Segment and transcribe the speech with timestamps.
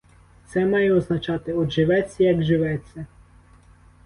[0.47, 3.05] Це має означати: от живеться, як живеться.